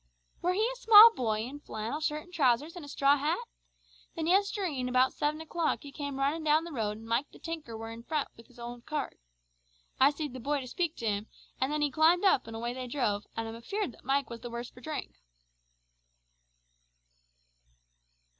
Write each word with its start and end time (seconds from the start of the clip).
"Were 0.41 0.53
he 0.53 0.67
a 0.73 0.77
small 0.77 1.13
boy 1.13 1.47
with 1.53 1.63
flannel 1.67 1.99
shirt 1.99 2.23
and 2.23 2.33
trousers, 2.33 2.75
and 2.75 2.83
a 2.83 2.87
straw 2.87 3.17
hat? 3.17 3.37
Then 4.15 4.25
yestere'en 4.25 4.91
'bout 4.91 5.13
seven 5.13 5.39
o'clock, 5.41 5.83
he 5.83 5.91
came 5.91 6.17
runnin' 6.17 6.43
down 6.43 6.63
the 6.63 6.71
road 6.71 6.97
an' 6.97 7.05
Mike 7.05 7.27
the 7.31 7.37
tinker 7.37 7.77
were 7.77 7.91
in 7.91 8.01
front 8.01 8.27
with 8.35 8.47
his 8.47 8.57
old 8.57 8.87
cart. 8.87 9.19
I 9.99 10.09
seed 10.09 10.33
the 10.33 10.39
boy 10.39 10.65
speak 10.65 10.95
to 10.95 11.05
'im, 11.05 11.27
and 11.59 11.71
then 11.71 11.81
up 11.83 11.83
he 11.83 11.91
climbed, 11.91 12.23
and 12.25 12.55
away 12.55 12.73
they 12.73 12.87
drove, 12.87 13.27
and 13.37 13.47
I'm 13.47 13.53
afeered 13.53 13.91
that 13.91 14.03
Mike 14.03 14.31
was 14.31 14.39
the 14.39 14.49
worse 14.49 14.71
for 14.71 14.81
drink." 14.81 15.17